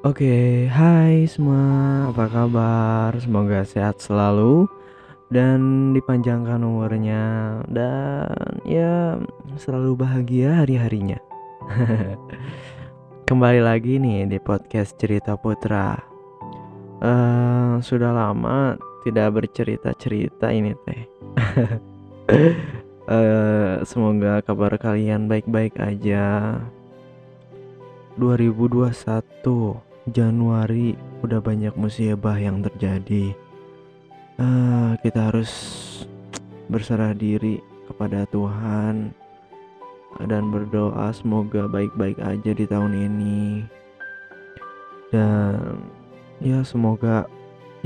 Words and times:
Oke, 0.00 0.64
hai 0.72 1.28
semua, 1.28 2.08
apa 2.08 2.24
kabar? 2.24 3.12
Semoga 3.20 3.68
sehat 3.68 4.00
selalu 4.00 4.64
dan 5.28 5.92
dipanjangkan 5.92 6.56
umurnya 6.64 7.60
dan 7.68 8.32
ya 8.64 9.20
selalu 9.60 10.00
bahagia 10.00 10.64
hari-harinya. 10.64 11.20
Kembali 13.28 13.60
lagi 13.60 14.00
nih 14.00 14.24
di 14.24 14.40
podcast 14.40 14.96
Cerita 14.96 15.36
Putra. 15.36 16.00
Eh, 17.04 17.84
sudah 17.84 18.16
lama 18.16 18.80
tidak 19.04 19.36
bercerita-cerita 19.36 20.48
ini 20.48 20.72
teh. 20.88 21.02
Eh, 23.10 23.82
semoga 23.82 24.38
kabar 24.38 24.78
kalian 24.78 25.26
baik-baik 25.26 25.82
aja. 25.82 26.62
2021 28.14 29.89
Januari 30.10 30.98
udah 31.22 31.38
banyak 31.38 31.74
musibah 31.78 32.34
yang 32.34 32.60
terjadi. 32.66 33.30
Eh, 34.40 34.90
kita 35.06 35.30
harus 35.30 35.50
berserah 36.66 37.14
diri 37.14 37.62
kepada 37.86 38.26
Tuhan 38.30 39.14
dan 40.26 40.42
berdoa 40.50 41.14
semoga 41.14 41.70
baik-baik 41.70 42.18
aja 42.18 42.50
di 42.50 42.64
tahun 42.66 42.92
ini. 42.94 43.62
Dan 45.14 45.78
ya 46.42 46.62
semoga 46.66 47.30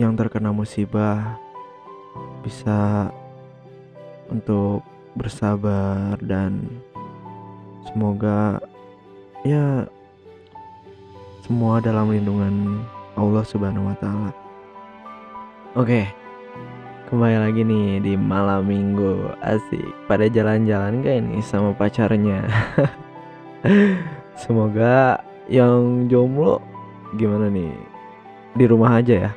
yang 0.00 0.16
terkena 0.16 0.48
musibah 0.50 1.36
bisa 2.40 3.12
untuk 4.32 4.80
bersabar 5.14 6.16
dan 6.24 6.66
semoga 7.86 8.58
ya 9.46 9.86
semua 11.44 11.76
dalam 11.76 12.08
lindungan 12.08 12.80
Allah 13.20 13.44
Subhanahu 13.44 13.92
wa 13.92 13.96
taala. 14.00 14.32
Oke. 15.76 16.08
Kembali 17.12 17.36
lagi 17.36 17.60
nih 17.60 18.00
di 18.00 18.16
malam 18.16 18.64
minggu. 18.64 19.28
Asik. 19.44 19.84
Pada 20.08 20.24
jalan-jalan 20.24 21.04
gak 21.04 21.20
ini 21.20 21.44
sama 21.44 21.76
pacarnya? 21.76 22.48
Semoga 24.40 25.20
yang 25.44 26.08
jomblo 26.08 26.64
gimana 27.20 27.52
nih? 27.52 27.76
Di 28.56 28.64
rumah 28.64 29.04
aja 29.04 29.28
ya. 29.28 29.30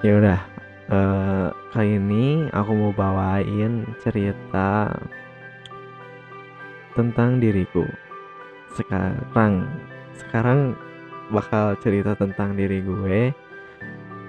Ya 0.00 0.16
udah 0.16 0.40
eh, 0.88 1.46
Kali 1.74 1.98
ini 1.98 2.48
aku 2.54 2.72
mau 2.72 2.94
bawain 2.94 3.84
cerita 4.00 4.86
Tentang 6.96 7.36
diriku 7.42 7.84
Sekarang. 8.74 9.66
Sekarang 10.18 10.76
bakal 11.30 11.78
cerita 11.80 12.18
tentang 12.18 12.58
diri 12.58 12.82
gue 12.82 13.32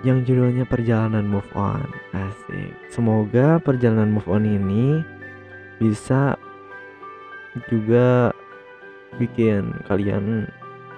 yang 0.01 0.25
judulnya 0.25 0.65
perjalanan 0.65 1.25
move 1.25 1.47
on. 1.53 1.85
Asik. 2.13 2.73
Semoga 2.89 3.61
perjalanan 3.61 4.13
move 4.13 4.29
on 4.29 4.45
ini 4.45 5.01
bisa 5.77 6.37
juga 7.69 8.31
bikin 9.17 9.75
kalian 9.89 10.47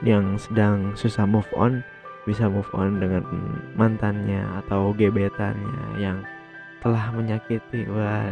yang 0.04 0.36
sedang 0.38 0.94
susah 0.94 1.24
move 1.26 1.50
on 1.56 1.82
bisa 2.24 2.48
move 2.48 2.70
on 2.72 3.00
dengan 3.04 3.24
mantannya 3.76 4.44
atau 4.64 4.96
gebetannya 4.96 6.00
yang 6.00 6.24
telah 6.80 7.12
menyakiti. 7.12 7.88
Wah 7.94 8.32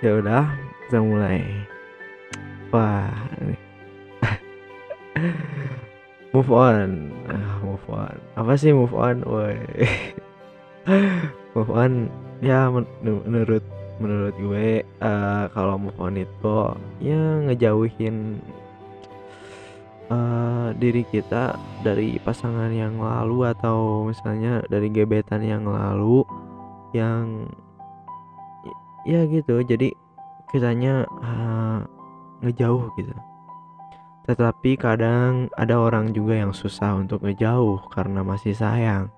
ya 0.00 0.10
udah 0.16 0.48
kita 0.86 0.98
mulai 1.02 1.66
wah 2.70 3.10
move 6.30 6.50
on. 6.50 7.10
Ah, 7.26 7.58
move 7.62 7.86
on. 7.90 8.16
Apa 8.38 8.54
sih 8.54 8.70
move 8.70 8.94
on? 8.94 9.22
Woi. 9.26 9.58
Move 11.54 11.70
on. 11.70 11.92
Ya 12.40 12.72
men 12.72 12.88
menurut 13.02 13.60
menurut 14.00 14.32
gue 14.40 14.80
uh, 15.04 15.44
kalau 15.52 15.76
move 15.76 15.98
on 16.00 16.16
itu 16.16 16.58
ya 17.04 17.20
ngejauhin 17.44 18.40
uh, 20.08 20.72
diri 20.80 21.04
kita 21.04 21.60
dari 21.84 22.16
pasangan 22.24 22.72
yang 22.72 22.96
lalu 22.96 23.44
atau 23.52 24.08
misalnya 24.08 24.64
dari 24.72 24.88
gebetan 24.88 25.44
yang 25.44 25.68
lalu 25.68 26.24
yang 26.96 27.44
ya 29.04 29.28
gitu. 29.28 29.60
Jadi 29.60 29.92
kitanya 30.48 31.04
uh, 31.20 31.84
ngejauh 32.42 32.88
gitu 32.98 33.14
tetapi 34.30 34.78
kadang 34.78 35.50
ada 35.58 35.74
orang 35.74 36.14
juga 36.14 36.38
yang 36.38 36.54
susah 36.54 37.02
untuk 37.02 37.26
ngejauh 37.26 37.82
karena 37.90 38.22
masih 38.22 38.54
sayang. 38.54 39.10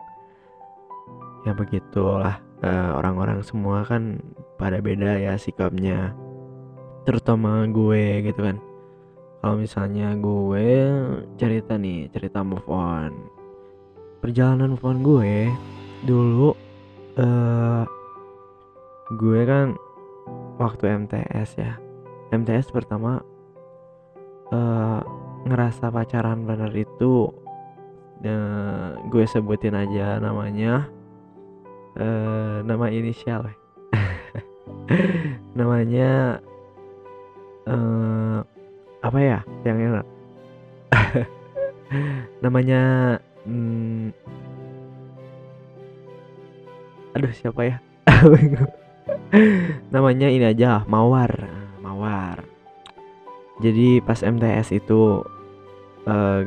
Ya 1.45 1.53
begitulah 1.53 2.41
uh, 2.65 2.91
orang-orang 2.97 3.45
semua 3.45 3.85
kan 3.85 4.25
pada 4.57 4.81
beda 4.81 5.21
ya 5.21 5.37
sikapnya. 5.37 6.17
Terutama 7.05 7.69
gue 7.69 8.25
gitu 8.25 8.41
kan. 8.41 8.57
Kalau 9.45 9.61
misalnya 9.61 10.17
gue 10.17 10.67
cerita 11.37 11.77
nih, 11.77 12.09
cerita 12.09 12.41
move 12.41 12.65
on. 12.73 13.13
Perjalanan 14.25 14.79
move 14.79 14.87
on 14.87 14.99
gue 15.05 15.51
dulu 16.09 16.55
uh, 17.21 17.85
gue 19.19 19.41
kan 19.45 19.77
waktu 20.63 21.05
MTS 21.05 21.59
ya. 21.61 21.82
MTS 22.33 22.73
pertama 22.73 23.21
uh, 24.49 25.01
ngerasa 25.45 25.93
pacaran 25.93 26.49
bener 26.49 26.73
itu 26.73 27.29
uh, 28.25 28.97
gue 29.13 29.25
sebutin 29.29 29.77
aja 29.77 30.17
namanya 30.17 30.89
uh, 32.01 32.65
nama 32.65 32.89
inisial. 32.89 33.53
Namanya 35.59 36.41
uh, 37.69 38.41
apa 39.05 39.19
ya 39.21 39.39
yang 39.69 39.79
enak? 39.93 40.07
Namanya 42.45 42.81
hmm, 43.45 44.09
aduh 47.13 47.33
siapa 47.37 47.61
ya? 47.69 47.77
Namanya 49.95 50.29
ini 50.33 50.49
aja 50.49 50.89
mawar 50.89 51.62
mawar 52.03 52.43
jadi 53.63 54.03
pas 54.03 54.19
MTS 54.19 54.75
itu 54.75 55.23
uh, 56.11 56.43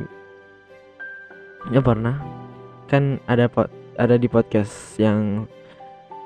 ya 1.72 1.80
pernah. 1.80 2.20
Kan 2.90 3.22
ada 3.24 3.48
pot 3.48 3.72
ada 3.96 4.20
di 4.20 4.28
podcast 4.28 5.00
yang 5.00 5.48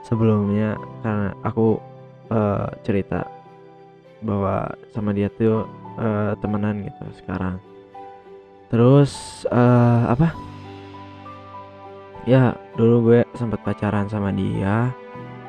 sebelumnya 0.02 0.74
karena 1.06 1.30
aku 1.46 1.78
uh, 2.34 2.66
cerita 2.82 3.22
bahwa 4.26 4.66
sama 4.90 5.14
dia 5.14 5.30
tuh 5.38 5.68
uh, 6.00 6.34
temenan 6.42 6.82
gitu 6.82 7.04
sekarang. 7.22 7.62
Terus 8.66 9.44
uh, 9.54 10.10
apa? 10.10 10.34
Ya 12.28 12.52
dulu 12.76 13.14
gue 13.14 13.20
sempat 13.38 13.62
pacaran 13.64 14.10
sama 14.10 14.34
dia 14.34 14.92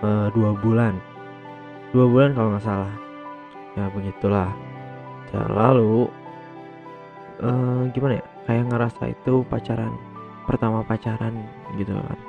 uh, 0.06 0.30
dua 0.31 0.53
bulan. 0.53 0.96
Dua 1.92 2.08
bulan 2.08 2.31
kalau 2.31 2.56
nggak 2.56 2.63
salah 2.63 3.10
ya 3.77 3.85
begitulah. 3.91 4.50
Ya 5.31 5.41
lalu 5.47 6.12
uh, 7.39 7.88
gimana 7.95 8.19
ya? 8.19 8.25
Kayak 8.50 8.65
ngerasa 8.73 9.03
itu 9.13 9.45
pacaran 9.47 9.94
pertama 10.50 10.83
pacaran 10.83 11.33
gitu 11.77 11.94
kan. 11.95 12.19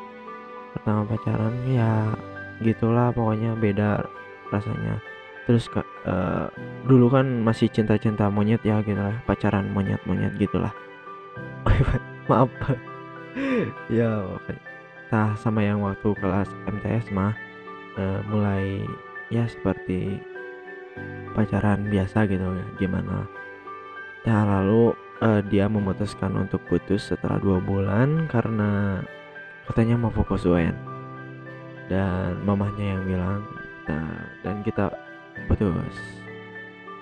Pertama 0.76 1.00
pacaran 1.08 1.54
ya 1.66 2.12
gitulah 2.62 3.10
pokoknya 3.10 3.58
beda 3.58 4.06
rasanya. 4.54 5.02
Terus 5.48 5.66
uh, 6.06 6.46
dulu 6.86 7.10
kan 7.10 7.26
masih 7.42 7.66
cinta-cinta 7.66 8.30
monyet 8.30 8.62
ya 8.62 8.78
gitu 8.86 8.98
lah. 8.98 9.18
Pacaran 9.26 9.66
monyet-monyet 9.74 10.38
gitulah. 10.38 10.72
Maaf. 12.30 12.50
Ya 13.88 14.28
nah 15.12 15.36
sama 15.36 15.60
yang 15.60 15.84
waktu 15.84 16.16
kelas 16.16 16.48
MTS 16.64 17.12
mah 17.12 17.36
uh, 18.00 18.20
mulai 18.32 18.80
ya 19.28 19.44
seperti 19.44 20.20
pacaran 21.32 21.88
biasa 21.88 22.28
gitu 22.28 22.44
ya. 22.44 22.66
Gimana? 22.78 23.26
Nah 24.22 24.40
lalu 24.46 24.94
uh, 25.22 25.40
dia 25.46 25.66
memutuskan 25.66 26.34
untuk 26.36 26.62
putus 26.66 27.10
setelah 27.10 27.38
dua 27.38 27.58
bulan 27.62 28.26
karena 28.30 29.02
katanya 29.70 29.96
mau 29.98 30.12
fokus 30.12 30.42
UN 30.44 30.74
dan 31.86 32.38
mamahnya 32.42 32.98
yang 32.98 33.02
bilang 33.06 33.40
nah 33.86 34.26
dan 34.46 34.62
kita 34.62 34.90
putus. 35.50 35.96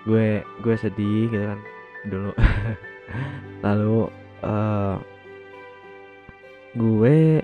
Gue 0.08 0.40
gue 0.64 0.75
sedih 0.81 1.28
gitu 1.28 1.44
kan 1.44 1.60
dulu. 2.08 2.32
Lalu 3.66 3.98
uh, 4.40 4.96
gue 6.72 7.43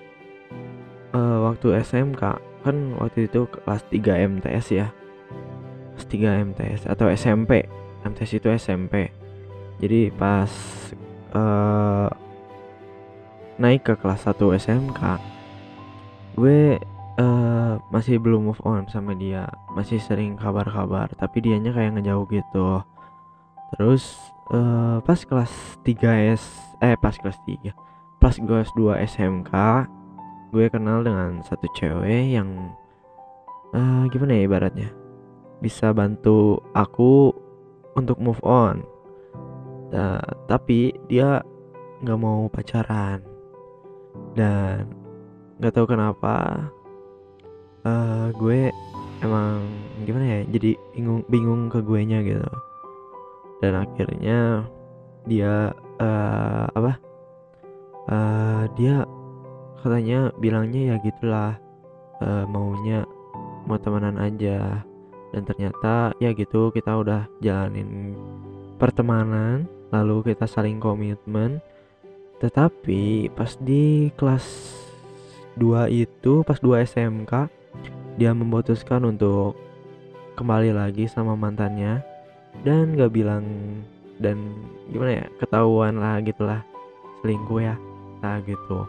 uh, 1.12 1.38
waktu 1.50 1.82
SMK 1.82 2.22
kan 2.62 2.76
waktu 2.98 3.26
itu 3.30 3.46
kelas 3.50 3.82
3 3.90 4.38
MTS 4.38 4.66
ya 4.74 4.88
3 6.04 6.52
MTS 6.52 6.84
atau 6.84 7.08
SMP 7.08 7.64
MTS 8.04 8.36
itu 8.36 8.48
SMP 8.52 9.08
jadi 9.80 10.12
pas 10.12 10.52
uh, 11.32 12.12
naik 13.56 13.88
ke 13.88 13.94
kelas 13.96 14.28
1 14.28 14.36
SMK 14.36 15.00
gue 16.36 16.76
uh, 17.16 17.80
masih 17.88 18.20
belum 18.20 18.52
move 18.52 18.62
on 18.64 18.84
sama 18.92 19.16
dia. 19.16 19.48
Masih 19.72 20.00
sering 20.00 20.36
kabar-kabar 20.36 21.08
tapi 21.16 21.40
dianya 21.40 21.72
kayak 21.72 21.96
ngejauh 21.96 22.28
gitu. 22.28 22.84
Terus 23.76 24.16
uh, 24.52 25.00
pas 25.02 25.16
kelas 25.16 25.52
3 25.82 26.36
S 26.36 26.44
eh 26.84 26.94
pas 27.00 27.16
kelas 27.16 27.40
3 27.48 27.72
pas 28.20 28.34
kelas 28.36 28.70
2 28.76 29.00
SMK 29.16 29.52
gue 30.52 30.66
kenal 30.72 31.04
dengan 31.04 31.40
satu 31.44 31.68
cewek 31.76 32.36
yang 32.36 32.72
uh, 33.72 34.04
gimana 34.12 34.36
ya 34.36 34.42
ibaratnya 34.44 34.88
bisa 35.66 35.90
bantu 35.90 36.62
aku 36.78 37.34
untuk 37.98 38.22
move 38.22 38.38
on. 38.46 38.86
Nah, 39.90 40.22
tapi 40.46 40.94
dia 41.10 41.42
nggak 42.06 42.20
mau 42.22 42.46
pacaran. 42.46 43.18
Dan 44.38 44.86
nggak 45.58 45.74
tahu 45.74 45.90
kenapa 45.90 46.70
uh, 47.82 48.30
gue 48.38 48.70
emang 49.24 49.66
gimana 50.04 50.24
ya 50.28 50.40
jadi 50.54 50.70
bingung 50.94 51.26
bingung 51.26 51.62
ke 51.66 51.82
gue 51.82 52.00
nya 52.06 52.22
gitu. 52.22 52.46
Dan 53.58 53.74
akhirnya 53.74 54.70
dia 55.26 55.74
uh, 55.98 56.64
apa 56.70 56.92
uh, 58.06 58.70
dia 58.78 59.02
katanya 59.82 60.30
bilangnya 60.38 60.94
ya 60.94 60.96
gitulah 61.02 61.58
uh, 62.22 62.44
maunya 62.46 63.02
mau 63.66 63.80
temenan 63.82 64.14
aja 64.22 64.86
dan 65.36 65.44
ternyata 65.44 66.16
ya 66.16 66.32
gitu 66.32 66.72
kita 66.72 66.96
udah 66.96 67.28
jalanin 67.44 68.16
pertemanan 68.80 69.68
lalu 69.92 70.32
kita 70.32 70.48
saling 70.48 70.80
komitmen. 70.80 71.60
Tetapi 72.40 73.28
pas 73.36 73.52
di 73.60 74.08
kelas 74.16 74.44
2 75.60 75.92
itu 75.92 76.40
pas 76.40 76.56
2 76.56 76.88
SMK 76.88 77.52
dia 78.16 78.32
memutuskan 78.32 79.04
untuk 79.04 79.60
kembali 80.40 80.72
lagi 80.72 81.04
sama 81.04 81.36
mantannya. 81.36 82.00
Dan 82.64 82.96
gak 82.96 83.12
bilang 83.12 83.44
dan 84.16 84.40
gimana 84.88 85.20
ya 85.20 85.26
ketahuan 85.36 86.00
lah 86.00 86.24
gitulah 86.24 86.64
selingkuh 87.20 87.60
ya 87.60 87.76
nah 88.24 88.40
gitu. 88.40 88.88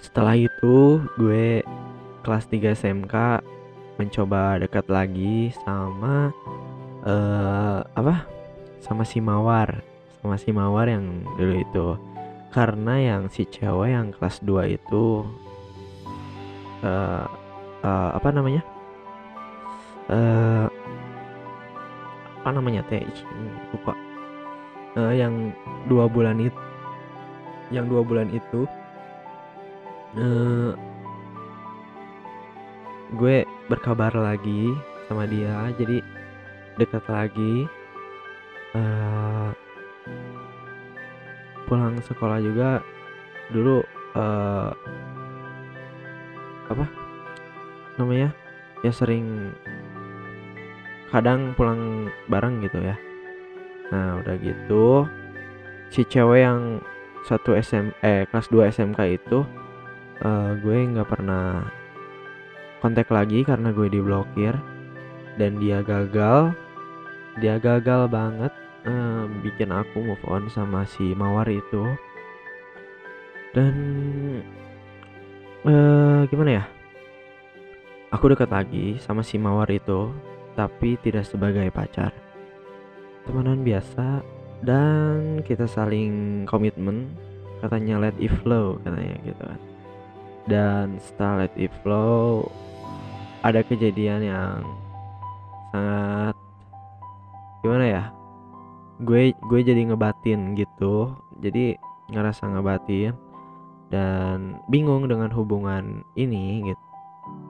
Setelah 0.00 0.40
itu 0.40 1.04
gue 1.20 1.60
kelas 2.24 2.48
3 2.48 2.72
SMK 2.72 3.14
mencoba 3.98 4.62
dekat 4.62 4.86
lagi 4.86 5.50
sama 5.66 6.30
uh, 7.02 7.82
apa? 7.92 8.24
Sama 8.78 9.02
si 9.02 9.18
Mawar. 9.18 9.82
Sama 10.22 10.38
si 10.38 10.54
Mawar 10.54 10.86
yang 10.86 11.26
dulu 11.34 11.54
itu. 11.58 11.86
Karena 12.54 12.94
yang 12.96 13.22
si 13.28 13.44
cewek 13.44 13.92
yang 13.92 14.14
kelas 14.14 14.40
2 14.40 14.78
itu 14.78 15.26
uh, 16.86 17.26
uh, 17.82 18.10
apa 18.14 18.28
namanya? 18.30 18.62
Uh, 20.08 20.66
apa 22.40 22.50
namanya 22.54 22.80
teh? 22.88 23.04
Lupa. 23.74 23.92
Uh, 24.96 25.12
yang 25.12 25.52
dua 25.84 26.08
bulan 26.08 26.40
itu 26.40 26.56
yang 27.68 27.84
dua 27.84 28.00
bulan 28.00 28.32
itu 28.32 28.64
uh, 30.16 30.72
gue 33.16 33.48
berkabar 33.70 34.12
lagi 34.12 34.72
sama 35.08 35.24
dia 35.24 35.72
jadi 35.76 36.04
dekat 36.76 37.04
lagi. 37.08 37.64
Uh, 38.76 39.50
pulang 41.64 41.96
sekolah 42.04 42.40
juga 42.40 42.84
dulu 43.52 43.80
uh, 44.16 44.72
apa 46.68 46.84
namanya 47.96 48.32
ya 48.84 48.92
sering 48.92 49.52
kadang 51.08 51.56
pulang 51.56 52.12
bareng 52.28 52.60
gitu 52.60 52.80
ya. 52.80 52.96
Nah 53.88 54.20
udah 54.20 54.36
gitu 54.40 55.08
si 55.88 56.04
cewek 56.04 56.44
yang 56.44 56.84
satu 57.24 57.56
SM 57.56 57.92
eh 58.04 58.28
kelas 58.28 58.48
2 58.52 58.68
SMK 58.72 59.00
itu 59.16 59.44
uh, 60.24 60.52
gue 60.60 60.76
nggak 60.92 61.08
pernah 61.08 61.68
kontak 62.78 63.10
lagi 63.10 63.42
karena 63.42 63.74
gue 63.74 63.88
diblokir. 63.90 64.54
Dan 65.38 65.62
dia 65.62 65.82
gagal. 65.86 66.54
Dia 67.38 67.62
gagal 67.62 68.10
banget 68.10 68.50
uh, 68.86 69.24
bikin 69.42 69.70
aku 69.70 70.02
move 70.02 70.24
on 70.26 70.50
sama 70.50 70.82
si 70.86 71.14
mawar 71.14 71.46
itu. 71.46 71.86
Dan 73.54 73.74
uh, 75.64 76.26
gimana 76.28 76.62
ya? 76.62 76.64
Aku 78.08 78.32
dekat 78.32 78.48
lagi 78.48 78.96
sama 79.04 79.20
si 79.20 79.36
mawar 79.36 79.68
itu 79.68 80.10
tapi 80.56 80.96
tidak 81.04 81.28
sebagai 81.28 81.68
pacar. 81.70 82.10
Temenan 83.28 83.62
biasa 83.62 84.24
dan 84.64 85.44
kita 85.44 85.68
saling 85.68 86.42
komitmen. 86.48 87.12
Katanya 87.58 87.98
let 87.98 88.16
it 88.22 88.30
flow 88.42 88.78
katanya 88.86 89.18
gitu 89.26 89.42
kan. 89.42 89.60
Dan 90.48 90.86
setelah 91.02 91.44
let 91.44 91.54
it 91.58 91.74
flow 91.84 92.48
ada 93.42 93.60
kejadian 93.62 94.20
yang 94.26 94.60
sangat 95.70 96.34
gimana 97.62 97.84
ya 97.86 98.02
gue 98.98 99.30
gue 99.30 99.60
jadi 99.62 99.82
ngebatin 99.86 100.58
gitu. 100.58 101.14
Jadi 101.38 101.78
ngerasa 102.10 102.50
ngebatin 102.50 103.14
dan 103.94 104.58
bingung 104.66 105.06
dengan 105.06 105.30
hubungan 105.30 106.02
ini 106.18 106.66
gitu. 106.66 106.84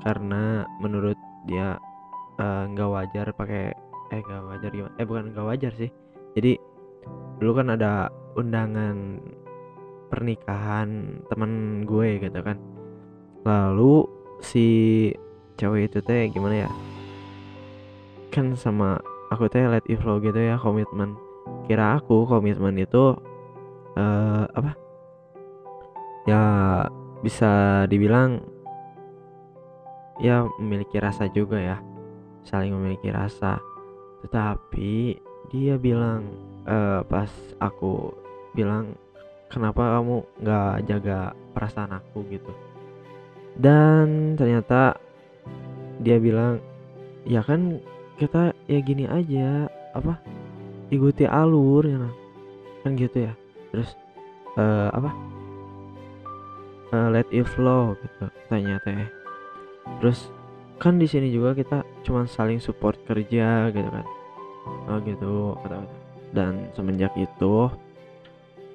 Karena 0.04 0.68
menurut 0.78 1.16
dia 1.48 1.80
eh, 2.36 2.62
nggak 2.68 2.88
uh, 2.88 2.94
wajar 3.00 3.26
pakai 3.32 3.72
eh 4.08 4.20
nggak 4.24 4.44
wajar 4.44 4.70
gimana 4.72 4.94
eh 5.00 5.06
bukan 5.08 5.24
nggak 5.32 5.48
wajar 5.48 5.72
sih. 5.72 5.90
Jadi 6.36 6.60
dulu 7.40 7.52
kan 7.64 7.72
ada 7.72 8.12
undangan 8.36 9.24
pernikahan 10.12 11.20
teman 11.32 11.82
gue 11.88 12.20
gitu 12.20 12.40
kan. 12.44 12.60
Lalu 13.48 14.04
si 14.44 14.68
cewek 15.58 15.90
itu 15.90 15.98
teh 16.00 16.30
gimana 16.30 16.64
ya? 16.64 16.70
Kan 18.30 18.54
sama 18.54 19.02
aku 19.28 19.50
teh 19.50 19.66
let 19.66 19.84
it 19.90 19.98
flow 19.98 20.22
gitu 20.22 20.38
ya 20.38 20.56
komitmen. 20.56 21.18
Kira 21.66 21.98
aku 21.98 22.24
komitmen 22.24 22.78
itu 22.78 23.18
uh, 23.98 24.44
apa? 24.54 24.72
Ya 26.24 26.42
bisa 27.20 27.84
dibilang 27.90 28.38
ya 30.22 30.46
memiliki 30.62 31.02
rasa 31.02 31.26
juga 31.30 31.58
ya 31.58 31.76
saling 32.46 32.72
memiliki 32.72 33.10
rasa. 33.10 33.58
Tetapi 34.24 35.18
dia 35.50 35.74
bilang 35.76 36.24
uh, 36.64 37.02
pas 37.04 37.28
aku 37.58 38.14
bilang 38.54 38.94
kenapa 39.50 39.98
kamu 39.98 40.16
nggak 40.40 40.74
jaga 40.86 41.18
perasaan 41.52 41.92
aku? 41.98 42.22
gitu. 42.30 42.52
Dan 43.58 44.38
ternyata 44.38 45.07
dia 46.02 46.16
bilang 46.18 46.62
ya 47.26 47.42
kan 47.42 47.82
kita 48.18 48.54
ya 48.66 48.78
gini 48.82 49.06
aja 49.06 49.66
apa 49.94 50.18
ikuti 50.90 51.26
alur 51.26 51.84
ya 51.86 51.98
kan 52.82 52.92
gitu 52.94 53.28
ya. 53.28 53.32
Terus 53.74 53.90
uh, 54.56 54.88
apa 54.94 55.10
uh, 56.94 57.08
let 57.12 57.28
it 57.30 57.46
flow 57.46 57.94
gitu 58.00 58.26
tanya 58.48 58.80
teh. 58.82 59.08
Terus 60.00 60.30
kan 60.78 60.96
di 60.96 61.10
sini 61.10 61.34
juga 61.34 61.58
kita 61.58 61.82
cuma 62.06 62.24
saling 62.24 62.62
support 62.62 62.96
kerja 63.04 63.70
gitu 63.74 63.90
kan. 63.90 64.06
Oh 64.88 65.00
gitu 65.00 65.56
dan 66.32 66.68
semenjak 66.76 67.12
itu 67.16 67.72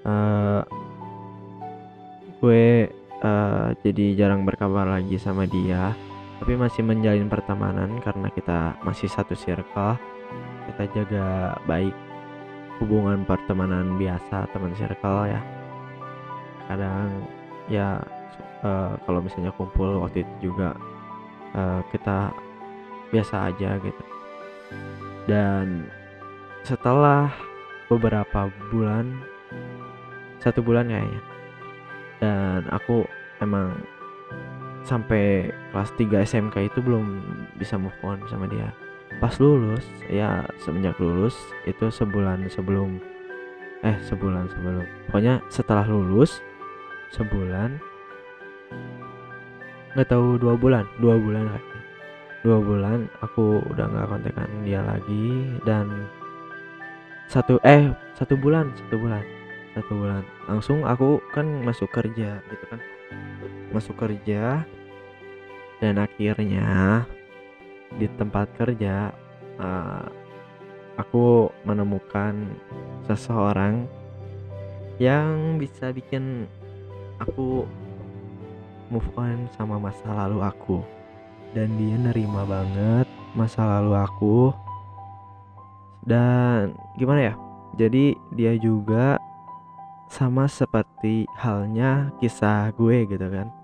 uh, 0.05 0.61
gue 2.41 2.89
uh, 3.21 3.69
jadi 3.85 4.05
jarang 4.17 4.43
berkabar 4.43 4.89
lagi 4.89 5.15
sama 5.21 5.45
dia 5.45 5.93
tapi 6.43 6.59
masih 6.59 6.83
menjalin 6.83 7.31
pertemanan 7.31 8.03
karena 8.03 8.27
kita 8.27 8.75
masih 8.83 9.07
satu 9.07 9.31
circle. 9.31 9.95
Kita 10.67 10.83
jaga 10.91 11.55
baik 11.63 11.95
hubungan 12.83 13.23
pertemanan 13.23 13.95
biasa 13.95 14.51
teman 14.51 14.75
circle 14.75 15.31
ya. 15.31 15.39
Kadang 16.67 17.23
ya 17.71 17.95
uh, 18.59 18.91
kalau 19.07 19.23
misalnya 19.23 19.55
kumpul 19.55 20.03
waktu 20.03 20.27
itu 20.27 20.51
juga 20.51 20.75
uh, 21.55 21.79
kita 21.95 22.35
biasa 23.15 23.47
aja 23.47 23.79
gitu. 23.79 24.03
Dan 25.31 25.87
setelah 26.67 27.31
beberapa 27.87 28.51
bulan 28.67 29.15
satu 30.43 30.59
bulan 30.59 30.91
kayaknya 30.91 31.23
dan 32.19 32.67
aku 32.67 33.07
emang 33.39 33.79
sampai 34.83 35.49
kelas 35.71 35.91
3 35.95 36.27
SMK 36.27 36.55
itu 36.67 36.79
belum 36.83 37.23
bisa 37.55 37.79
move 37.79 37.95
on 38.03 38.19
sama 38.27 38.45
dia. 38.51 38.71
Pas 39.23 39.33
lulus 39.39 39.83
ya 40.11 40.43
semenjak 40.59 40.99
lulus 40.99 41.35
itu 41.63 41.87
sebulan 41.87 42.47
sebelum 42.51 42.99
eh 43.83 43.97
sebulan 44.07 44.51
sebelum. 44.51 44.85
Pokoknya 45.07 45.39
setelah 45.47 45.87
lulus 45.87 46.43
sebulan 47.15 47.79
nggak 49.93 50.09
tahu 50.09 50.41
dua 50.41 50.57
bulan 50.57 50.89
dua 50.97 51.21
bulan 51.21 51.45
lagi 51.53 51.77
dua 52.41 52.57
bulan 52.57 53.05
aku 53.21 53.61
udah 53.69 53.85
nggak 53.85 54.09
kontekan 54.09 54.49
dia 54.65 54.81
lagi 54.81 55.53
dan 55.69 56.09
satu 57.29 57.61
eh 57.61 57.93
satu 58.17 58.33
bulan 58.33 58.73
satu 58.73 58.97
bulan 58.99 59.23
satu 59.77 59.93
bulan. 59.93 60.23
Langsung 60.49 60.83
aku 60.83 61.21
kan 61.31 61.45
masuk 61.63 61.87
kerja 61.93 62.41
gitu 62.49 62.65
kan 62.67 62.81
masuk 63.73 63.97
kerja 63.97 64.61
dan 65.81 65.99
akhirnya 65.99 67.03
di 67.97 68.07
tempat 68.15 68.47
kerja 68.55 69.11
uh, 69.59 70.05
aku 70.95 71.49
menemukan 71.65 72.53
seseorang 73.09 73.89
yang 75.01 75.57
bisa 75.57 75.89
bikin 75.89 76.45
aku 77.17 77.65
move 78.93 79.09
on 79.17 79.49
sama 79.57 79.81
masa 79.81 80.05
lalu 80.05 80.39
aku. 80.45 80.77
Dan 81.53 81.77
dia 81.77 81.97
nerima 81.97 82.45
banget 82.45 83.05
masa 83.37 83.65
lalu 83.65 83.93
aku. 83.97 84.37
Dan 86.05 86.77
gimana 86.97 87.33
ya? 87.33 87.35
Jadi 87.77 88.13
dia 88.37 88.53
juga 88.57 89.17
sama 90.13 90.45
seperti 90.45 91.25
halnya 91.41 92.13
kisah 92.21 92.69
gue 92.77 93.09
gitu 93.09 93.27
kan 93.33 93.62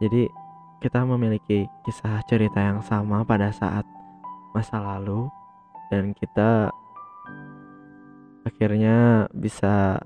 jadi 0.00 0.32
kita 0.80 1.04
memiliki 1.04 1.68
kisah 1.84 2.24
cerita 2.24 2.56
yang 2.56 2.80
sama 2.80 3.20
pada 3.22 3.52
saat 3.52 3.84
masa 4.56 4.80
lalu 4.80 5.28
dan 5.92 6.16
kita 6.16 6.72
akhirnya 8.48 9.28
bisa 9.36 10.00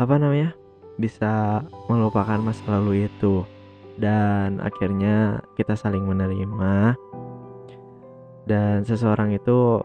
apa 0.00 0.14
namanya 0.16 0.56
bisa 0.96 1.64
melupakan 1.88 2.40
masa 2.40 2.64
lalu 2.78 3.08
itu. 3.08 3.44
Dan 4.00 4.58
akhirnya 4.62 5.44
kita 5.58 5.76
saling 5.76 6.04
menerima. 6.04 6.96
Dan 8.48 8.82
seseorang 8.82 9.36
itu 9.36 9.78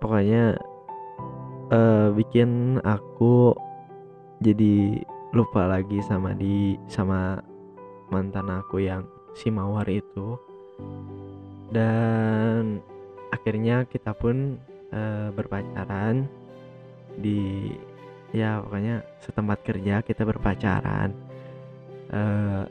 pokoknya 0.00 0.56
uh, 1.74 2.08
bikin 2.14 2.80
aku 2.86 3.52
jadi 4.40 5.02
lupa 5.32 5.68
lagi 5.68 6.00
sama 6.00 6.32
di 6.32 6.80
sama 6.88 7.36
mantan 8.08 8.48
aku 8.48 8.80
yang 8.80 9.04
si 9.36 9.52
mawar 9.52 9.84
itu. 9.88 10.40
Dan 11.68 12.80
akhirnya 13.28 13.84
kita 13.84 14.16
pun 14.16 14.56
uh, 14.88 15.28
berpacaran 15.36 16.24
di 17.20 17.72
ya 18.32 18.60
pokoknya 18.64 19.04
setempat 19.20 19.58
kerja 19.68 20.00
kita 20.00 20.24
berpacaran. 20.24 21.12
Uh, 22.08 22.64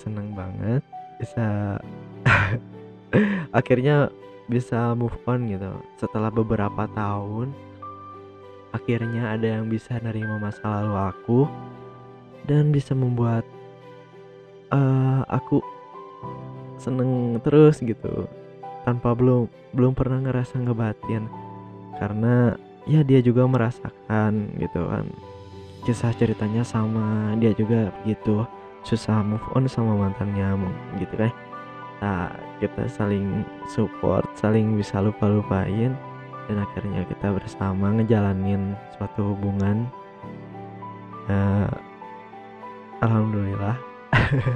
seneng 0.00 0.32
banget 0.32 0.80
bisa 1.20 1.76
akhirnya 3.58 4.08
bisa 4.48 4.96
move 4.96 5.16
on 5.28 5.44
gitu. 5.52 5.76
Setelah 6.00 6.32
beberapa 6.32 6.88
tahun 6.96 7.52
akhirnya 8.72 9.36
ada 9.36 9.60
yang 9.60 9.68
bisa 9.68 10.00
nerima 10.00 10.40
masa 10.40 10.64
lalu 10.64 10.96
aku 10.96 11.40
dan 12.46 12.74
bisa 12.74 12.92
membuat 12.92 13.46
uh, 14.72 15.22
aku 15.30 15.62
seneng 16.80 17.38
terus 17.46 17.78
gitu 17.78 18.26
tanpa 18.82 19.14
belum 19.14 19.46
belum 19.70 19.94
pernah 19.94 20.18
ngerasa 20.18 20.58
ngebatin 20.58 21.30
karena 22.02 22.58
ya 22.82 23.06
dia 23.06 23.22
juga 23.22 23.46
merasakan 23.46 24.58
gitu 24.58 24.82
kan. 24.90 25.06
Kisah 25.82 26.14
ceritanya 26.14 26.62
sama 26.62 27.34
dia 27.38 27.54
juga 27.54 27.90
gitu 28.06 28.46
susah 28.82 29.22
move 29.22 29.42
on 29.54 29.70
sama 29.70 29.94
mantannya 29.94 30.58
gitu 30.98 31.14
kan. 31.14 31.32
Nah 32.02 32.34
kita 32.58 32.90
saling 32.90 33.46
support 33.70 34.26
saling 34.34 34.74
bisa 34.74 34.98
lupa 34.98 35.30
lupain 35.30 35.94
dan 36.50 36.56
akhirnya 36.58 37.06
kita 37.06 37.30
bersama 37.30 37.94
ngejalanin 37.94 38.74
suatu 38.98 39.34
hubungan. 39.34 39.86
Uh, 41.30 41.70
alhamdulillah. 43.02 43.76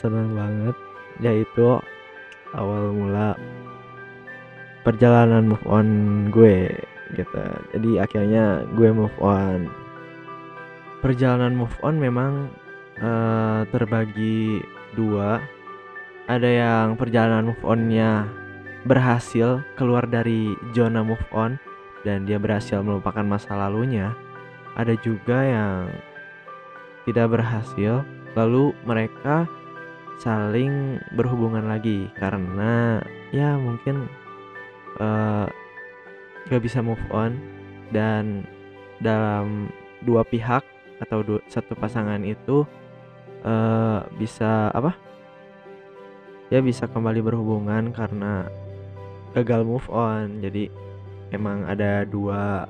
Senang 0.00 0.32
banget. 0.32 0.76
Yaitu 1.20 1.80
awal 2.56 2.92
mula 2.92 3.36
perjalanan 4.84 5.50
move 5.52 5.66
on 5.68 5.88
gue 6.32 6.72
gitu. 7.14 7.42
Jadi 7.76 7.90
akhirnya 8.00 8.64
gue 8.74 8.88
move 8.90 9.18
on. 9.20 9.68
Perjalanan 11.04 11.54
move 11.54 11.76
on 11.84 12.00
memang 12.00 12.32
uh, 13.02 13.62
terbagi 13.70 14.64
dua. 14.96 15.38
Ada 16.26 16.48
yang 16.50 16.86
perjalanan 16.98 17.54
move 17.54 17.62
onnya 17.62 18.26
berhasil 18.86 19.62
keluar 19.78 20.06
dari 20.06 20.54
zona 20.74 21.02
move 21.02 21.22
on 21.34 21.58
dan 22.06 22.22
dia 22.26 22.38
berhasil 22.38 22.82
melupakan 22.82 23.22
masa 23.22 23.54
lalunya. 23.54 24.14
Ada 24.78 24.94
juga 25.02 25.42
yang 25.42 25.90
tidak 27.06 27.38
berhasil 27.38 28.02
lalu 28.36 28.74
mereka 28.84 29.48
saling 30.20 31.00
berhubungan 31.14 31.64
lagi. 31.70 32.10
Karena 32.18 33.00
ya 33.32 33.56
mungkin 33.56 34.10
uh, 35.00 35.46
gak 36.50 36.62
bisa 36.62 36.84
move 36.84 37.00
on. 37.14 37.38
Dan 37.94 38.42
dalam 38.98 39.70
dua 40.02 40.26
pihak 40.26 40.66
atau 40.98 41.22
dua, 41.22 41.40
satu 41.46 41.78
pasangan 41.78 42.20
itu 42.26 42.66
uh, 43.46 44.02
bisa 44.18 44.74
apa? 44.74 44.98
Ya 46.50 46.62
bisa 46.62 46.90
kembali 46.90 47.22
berhubungan 47.22 47.94
karena 47.94 48.50
gagal 49.38 49.62
move 49.62 49.86
on. 49.88 50.42
Jadi 50.42 50.66
emang 51.30 51.66
ada 51.66 52.02
dua 52.02 52.66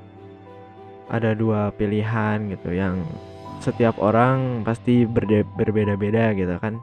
ada 1.07 1.31
dua 1.31 1.71
pilihan 1.71 2.51
gitu 2.51 2.75
yang 2.75 2.99
setiap 3.59 3.97
orang 3.99 4.61
pasti 4.63 5.03
berbeda-beda 5.05 6.33
gitu 6.37 6.55
kan. 6.61 6.79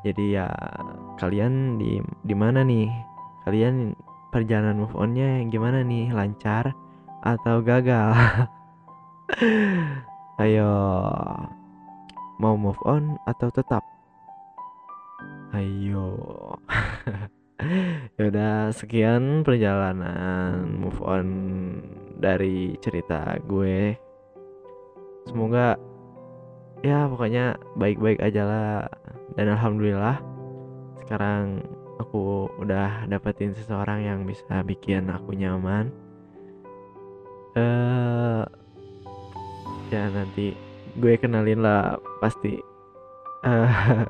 Jadi 0.00 0.40
ya 0.40 0.48
kalian 1.20 1.76
di 1.76 2.00
di 2.24 2.34
mana 2.34 2.64
nih? 2.64 2.88
Kalian 3.44 3.92
perjalanan 4.32 4.84
move 4.84 4.96
onnya 4.96 5.44
gimana 5.48 5.84
nih? 5.84 6.12
Lancar 6.12 6.72
atau 7.20 7.60
gagal? 7.60 8.16
Ayo 10.42 10.72
mau 12.40 12.56
move 12.56 12.80
on 12.88 13.20
atau 13.28 13.48
tetap? 13.52 13.84
Ayo. 15.52 16.16
Ya 18.16 18.32
udah 18.32 18.72
sekian 18.72 19.44
perjalanan 19.44 20.80
move 20.80 20.96
on 21.04 21.28
dari 22.16 22.72
cerita 22.80 23.36
gue. 23.44 24.00
Semoga 25.28 25.76
ya 26.80 27.08
pokoknya 27.08 27.56
baik-baik 27.76 28.20
aja 28.20 28.42
lah. 28.44 28.74
Dan 29.38 29.52
alhamdulillah 29.52 30.18
sekarang 31.04 31.62
aku 32.00 32.48
udah 32.58 33.04
dapetin 33.06 33.52
seseorang 33.52 34.04
yang 34.06 34.18
bisa 34.24 34.64
bikin 34.64 35.12
aku 35.12 35.36
nyaman. 35.36 35.92
Eh 37.54 37.60
uh, 37.60 38.42
ya 39.90 40.06
nanti 40.10 40.54
gue 40.96 41.14
kenalin 41.20 41.62
lah 41.62 41.98
pasti. 42.18 42.56
Uh, 43.44 44.04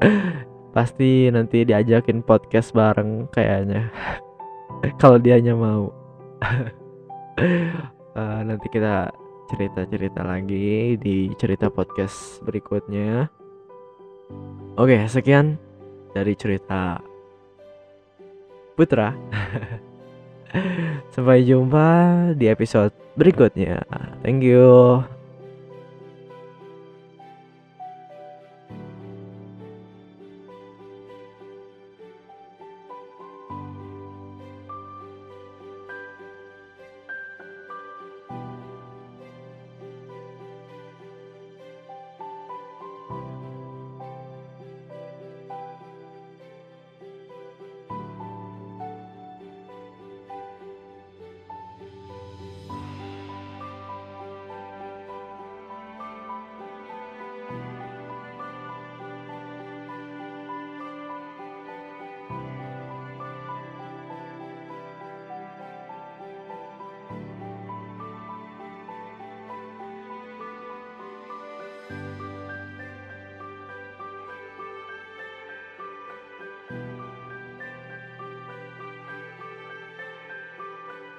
pasti 0.76 1.30
nanti 1.30 1.62
diajakin 1.62 2.24
podcast 2.24 2.74
bareng 2.74 3.30
kayaknya. 3.30 3.88
Kalau 5.00 5.16
dianya 5.22 5.54
mau. 5.54 5.88
Uh, 8.14 8.40
nanti 8.48 8.66
kita 8.68 9.10
cerita-cerita 9.48 10.24
lagi 10.24 10.96
di 10.98 11.30
cerita 11.36 11.68
podcast 11.68 12.40
berikutnya. 12.44 13.28
Oke 14.74 15.06
sekian 15.06 15.60
dari 16.16 16.34
cerita 16.34 16.98
Putra. 18.74 19.14
Sampai 21.14 21.46
jumpa 21.46 21.86
di 22.34 22.50
episode 22.50 22.94
berikutnya. 23.14 23.82
Thank 24.22 24.42
you 24.42 25.13